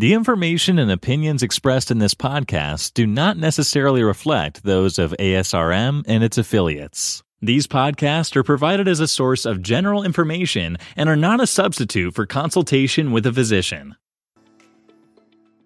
[0.00, 6.04] The information and opinions expressed in this podcast do not necessarily reflect those of ASRM
[6.08, 7.22] and its affiliates.
[7.42, 12.14] These podcasts are provided as a source of general information and are not a substitute
[12.14, 13.94] for consultation with a physician.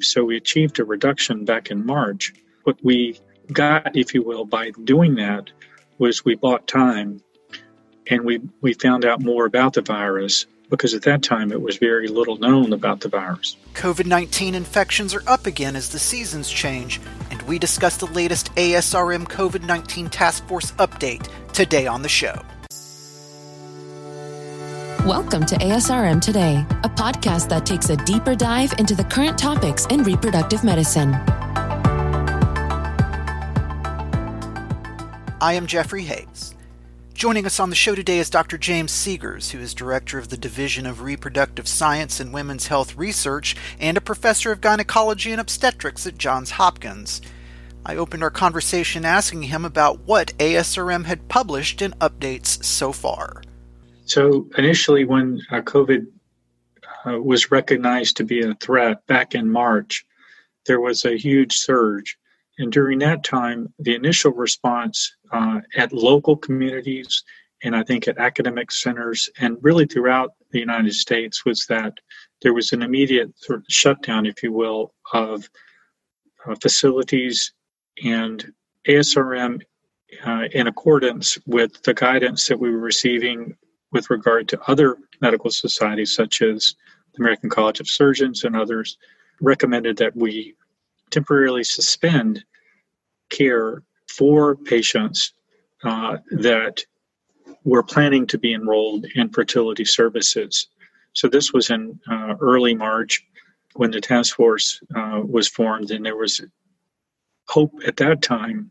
[0.00, 2.32] So we achieved a reduction back in March.
[2.64, 3.20] What we
[3.52, 5.50] got, if you will, by doing that
[5.98, 7.20] was we bought time
[8.06, 11.76] and we, we found out more about the virus because at that time it was
[11.76, 13.58] very little known about the virus.
[13.74, 16.98] COVID 19 infections are up again as the seasons change,
[17.30, 22.34] and we discuss the latest ASRM COVID 19 Task Force update today on the show.
[25.06, 29.84] Welcome to ASRM Today, a podcast that takes a deeper dive into the current topics
[29.86, 31.12] in reproductive medicine.
[35.38, 36.54] I am Jeffrey Hayes.
[37.22, 38.58] Joining us on the show today is Dr.
[38.58, 43.54] James Segars, who is Director of the Division of Reproductive Science and Women's Health Research
[43.78, 47.22] and a Professor of Gynecology and Obstetrics at Johns Hopkins.
[47.86, 53.44] I opened our conversation asking him about what ASRM had published in updates so far.
[54.04, 56.08] So, initially, when uh, COVID
[57.06, 60.04] uh, was recognized to be a threat back in March,
[60.66, 62.18] there was a huge surge
[62.58, 67.24] and during that time, the initial response uh, at local communities
[67.64, 69.30] and I think at academic centers.
[69.38, 71.94] And really throughout the United States was that
[72.42, 75.48] there was an immediate sort of shutdown, if you will, of
[76.46, 77.52] uh, facilities
[78.04, 78.52] and
[78.88, 79.60] ASRM
[80.24, 83.56] uh, in accordance with the guidance that we were receiving
[83.92, 86.74] with regard to other medical societies such as
[87.14, 88.98] the American College of Surgeons and others
[89.40, 90.54] recommended that we
[91.10, 92.44] temporarily suspend
[93.30, 95.32] care for patients
[95.84, 96.84] uh, that
[97.64, 100.68] were planning to be enrolled in fertility services.
[101.12, 103.24] So this was in uh, early March
[103.74, 106.40] when the task force uh, was formed, and there was
[107.48, 108.70] hope at that time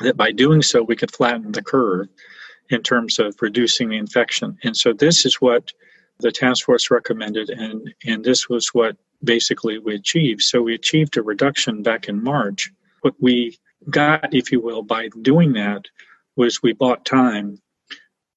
[0.00, 2.08] that by doing so we could flatten the curve
[2.70, 4.56] in terms of reducing the infection.
[4.62, 5.72] And so this is what
[6.20, 10.42] the task force recommended, and, and this was what basically we achieved.
[10.42, 12.70] So we achieved a reduction back in March.
[13.00, 15.86] What we got, if you will, by doing that
[16.36, 17.60] was we bought time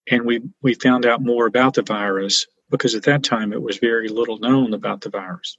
[0.10, 3.78] and we, we found out more about the virus because at that time it was
[3.78, 5.58] very little known about the virus.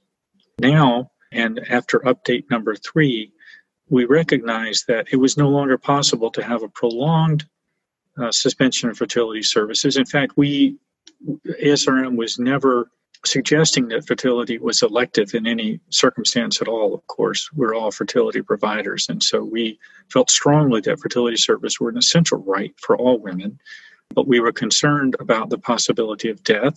[0.59, 3.31] Now, and after update number three,
[3.89, 7.45] we recognized that it was no longer possible to have a prolonged
[8.17, 9.97] uh, suspension of fertility services.
[9.97, 10.77] In fact, we
[11.61, 12.89] ASRM was never
[13.25, 16.93] suggesting that fertility was elective in any circumstance at all.
[16.93, 19.79] Of course, we're all fertility providers, and so we
[20.11, 23.59] felt strongly that fertility service were an essential right for all women.
[24.13, 26.75] But we were concerned about the possibility of death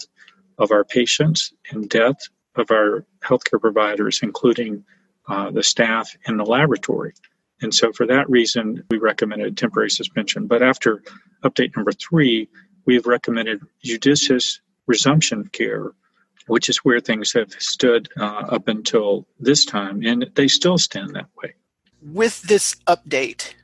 [0.59, 4.85] of our patients and death of our healthcare providers, including
[5.29, 7.13] uh, the staff in the laboratory.
[7.61, 10.47] And so, for that reason, we recommended temporary suspension.
[10.47, 11.03] But after
[11.43, 12.49] update number three,
[12.85, 15.91] we've recommended judicious resumption of care,
[16.47, 21.15] which is where things have stood uh, up until this time, and they still stand
[21.15, 21.55] that way.
[22.03, 23.55] With this update,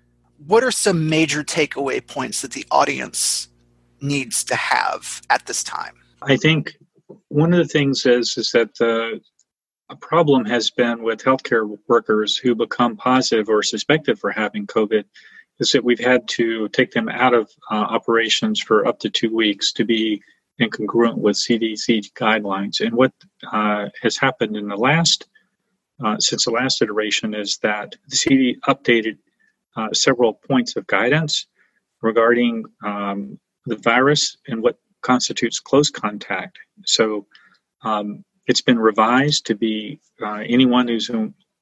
[0.47, 3.49] what are some major takeaway points that the audience
[4.01, 5.95] needs to have at this time?
[6.23, 6.77] I think
[7.29, 9.21] one of the things is is that the
[9.89, 15.05] a problem has been with healthcare workers who become positive or suspected for having COVID
[15.59, 19.35] is that we've had to take them out of uh, operations for up to two
[19.35, 20.23] weeks to be
[20.61, 22.81] incongruent with CDC guidelines.
[22.81, 23.13] And what
[23.51, 25.27] uh, has happened in the last,
[26.05, 29.19] uh, since the last iteration, is that the CD updated
[29.77, 31.47] uh, several points of guidance
[32.03, 36.59] regarding um, the virus and what constitutes close contact.
[36.85, 37.27] So
[37.83, 41.11] um, it's been revised to be uh, anyone who's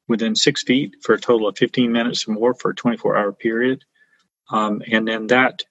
[0.09, 3.33] within six feet for a total of 15 minutes or more for a 24 hour
[3.33, 3.85] period.
[4.51, 5.63] Um, and then that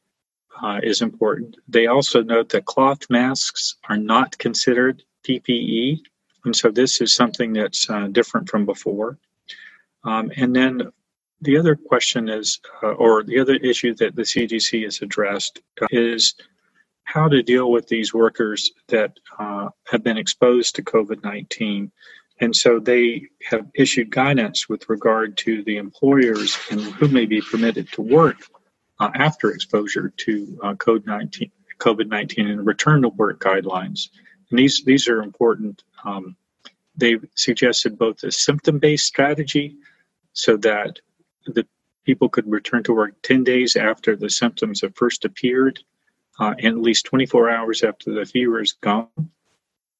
[0.61, 1.57] uh, is important.
[1.67, 5.99] They also note that cloth masks are not considered PPE.
[6.45, 9.17] And so this is something that's uh, different from before.
[10.03, 10.91] Um, and then
[11.41, 15.61] the other question is, uh, or the other issue that the CDC has addressed
[15.91, 16.35] is
[17.03, 21.91] how to deal with these workers that uh, have been exposed to COVID 19.
[22.41, 27.41] And so they have issued guidance with regard to the employers and who may be
[27.41, 28.37] permitted to work
[28.99, 34.09] uh, after exposure to uh, COVID 19 COVID-19 and return to work guidelines.
[34.49, 35.83] And these, these are important.
[36.03, 36.35] Um,
[36.95, 39.77] they've suggested both a symptom based strategy
[40.33, 40.99] so that
[41.45, 41.65] the
[42.05, 45.79] people could return to work 10 days after the symptoms have first appeared
[46.39, 49.07] uh, and at least 24 hours after the fever is gone.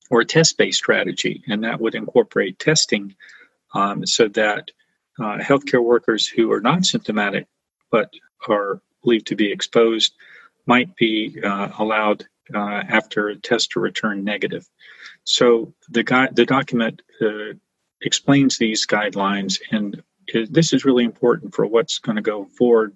[0.09, 3.15] or a test based strategy, and that would incorporate testing
[3.73, 4.71] um, so that
[5.19, 7.45] uh, healthcare workers who are not symptomatic
[7.91, 8.11] but
[8.47, 10.13] are believed to be exposed
[10.65, 14.67] might be uh, allowed uh, after a test to return negative.
[15.23, 16.03] So the
[16.33, 17.53] the document uh,
[18.01, 20.01] explains these guidelines, and
[20.49, 22.95] this is really important for what's going to go forward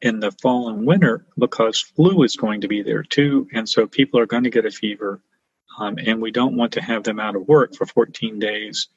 [0.00, 3.86] in the fall and winter because flu is going to be there too, and so
[3.86, 5.20] people are going to get a fever,
[5.78, 8.88] um, and we don't want to have them out of work for 14 days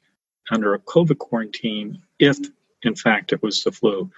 [0.50, 2.38] under a COVID quarantine if,
[2.82, 4.10] in fact, it was the flu.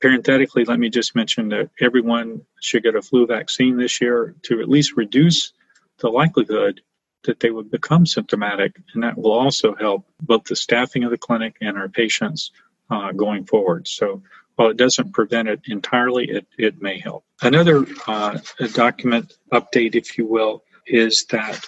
[0.00, 4.60] Parenthetically, let me just mention that everyone should get a flu vaccine this year to
[4.60, 5.52] at least reduce
[5.98, 6.80] the likelihood
[7.24, 11.18] that they would become symptomatic, and that will also help both the staffing of the
[11.18, 12.50] clinic and our patients
[12.90, 13.86] uh, going forward.
[13.86, 14.22] So
[14.56, 17.24] while it doesn't prevent it entirely, it, it may help.
[17.40, 18.38] Another uh,
[18.74, 21.64] document update, if you will, is that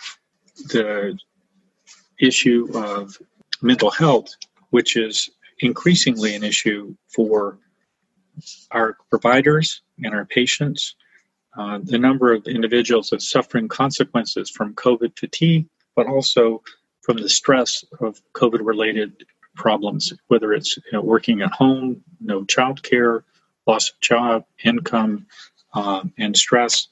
[0.57, 1.19] the
[2.21, 3.17] issue of
[3.63, 4.35] mental health,
[4.71, 5.31] which is
[5.61, 7.59] increasingly an issue for
[8.71, 10.97] our providers and our patients,
[11.57, 16.63] uh, the number of individuals that suffering consequences from COVID fatigue, but also
[17.03, 22.45] from the stress of COVID related problems, whether it's you know, working at home, no
[22.45, 23.25] child care,
[23.67, 25.27] loss of job, income,
[25.75, 26.89] um, and stress.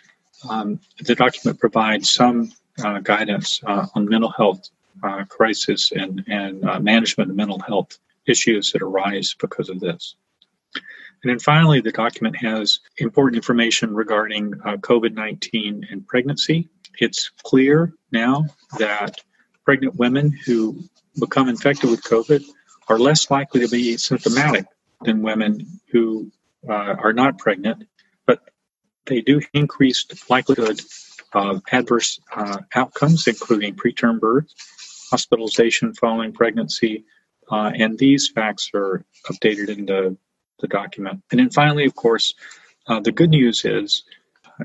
[0.49, 2.53] Um, the document provides some
[2.83, 4.69] uh, guidance uh, on mental health
[5.03, 10.15] uh, crisis and, and uh, management of mental health issues that arise because of this.
[11.23, 16.69] And then finally, the document has important information regarding uh, COVID 19 and pregnancy.
[16.99, 18.47] It's clear now
[18.79, 19.21] that
[19.65, 20.83] pregnant women who
[21.19, 22.45] become infected with COVID
[22.89, 24.67] are less likely to be symptomatic
[25.03, 26.31] than women who
[26.69, 27.87] uh, are not pregnant,
[28.27, 28.41] but
[29.07, 30.81] they do increase the likelihood
[31.33, 34.47] of adverse uh, outcomes, including preterm birth,
[35.11, 37.05] hospitalization following pregnancy,
[37.51, 40.17] uh, and these facts are updated in the
[40.63, 41.23] the document.
[41.31, 42.35] And then finally, of course,
[42.87, 44.05] uh, the good news is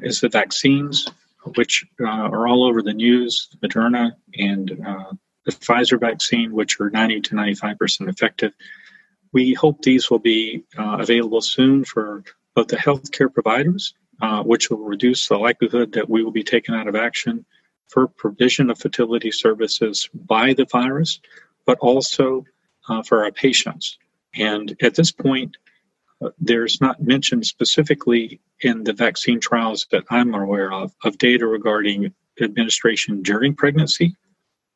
[0.01, 1.07] is the vaccines,
[1.55, 5.11] which uh, are all over the news, Moderna and uh,
[5.45, 8.53] the Pfizer vaccine, which are 90 to 95 percent effective.
[9.33, 12.23] We hope these will be uh, available soon for
[12.55, 16.73] both the healthcare providers, uh, which will reduce the likelihood that we will be taken
[16.73, 17.45] out of action
[17.87, 21.19] for provision of fertility services by the virus,
[21.65, 22.45] but also
[22.89, 23.97] uh, for our patients.
[24.35, 25.57] And at this point,
[26.39, 32.13] there's not mentioned specifically in the vaccine trials that I'm aware of of data regarding
[32.41, 34.15] administration during pregnancy,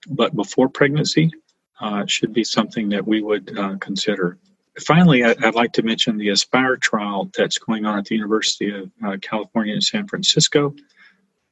[0.08, 1.32] but before pregnancy
[1.80, 4.38] uh, should be something that we would uh, consider.
[4.80, 8.92] Finally, I'd like to mention the Aspire trial that's going on at the University of
[9.04, 10.74] uh, California in San Francisco,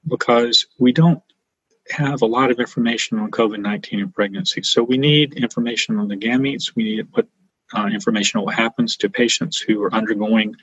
[0.07, 1.21] because we don't
[1.89, 4.61] have a lot of information on COVID 19 in pregnancy.
[4.63, 6.75] So we need information on the gametes.
[6.75, 7.27] We need what
[7.73, 10.55] uh, information on what happens to patients who are undergoing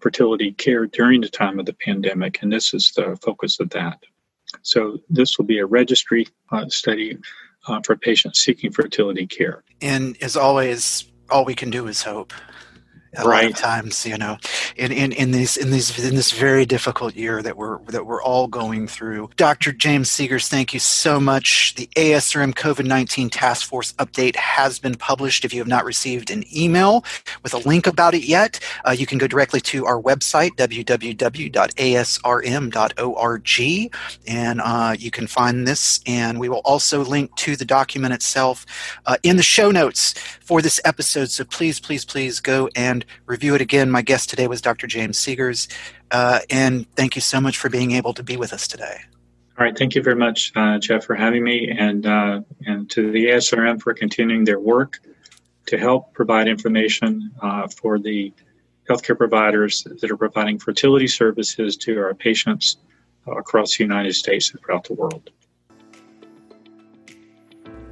[0.00, 3.98] fertility care during the time of the pandemic, and this is the focus of that.
[4.62, 7.18] So, this will be a registry uh, study
[7.66, 9.62] uh, for patients seeking fertility care.
[9.80, 12.32] And as always, all we can do is hope
[13.16, 13.44] a right.
[13.44, 14.36] lot of times you know
[14.76, 18.22] in, in in these in these in this very difficult year that we're that we're
[18.22, 19.30] all going through.
[19.36, 21.74] Dr james segars thank you so much.
[21.74, 25.44] The asrm covid-19 task force update has been published.
[25.44, 27.04] If you have not received an email
[27.42, 31.50] with a link about it yet uh, you can go directly to our website www.asrm.org
[34.26, 36.00] and uh, you can find this.
[36.06, 38.66] And we will also link to the document itself
[39.06, 41.30] uh, in the show notes for this episode.
[41.30, 43.90] So please please please go and and review it again.
[43.90, 44.86] My guest today was Dr.
[44.86, 45.68] James Segars.
[46.10, 48.98] Uh, and thank you so much for being able to be with us today.
[49.58, 49.76] All right.
[49.76, 53.80] Thank you very much, uh, Jeff, for having me, and, uh, and to the ASRM
[53.80, 54.98] for continuing their work
[55.66, 58.32] to help provide information uh, for the
[58.88, 62.78] healthcare providers that are providing fertility services to our patients
[63.26, 65.30] across the United States and throughout the world.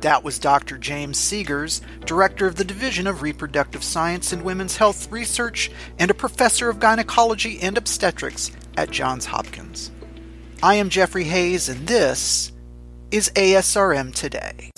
[0.00, 0.78] That was Dr.
[0.78, 6.14] James Segars, Director of the Division of Reproductive Science and Women's Health Research and a
[6.14, 9.90] Professor of Gynecology and Obstetrics at Johns Hopkins.
[10.62, 12.52] I am Jeffrey Hayes, and this
[13.10, 14.70] is ASRM Today.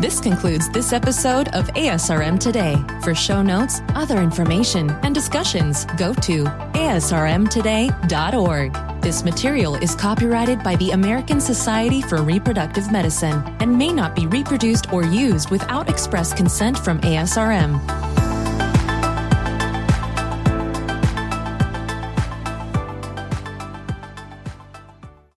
[0.00, 2.76] This concludes this episode of ASRM Today.
[3.04, 8.81] For show notes, other information, and discussions, go to asrmtoday.org.
[9.02, 14.28] This material is copyrighted by the American Society for Reproductive Medicine and may not be
[14.28, 18.11] reproduced or used without express consent from ASRM.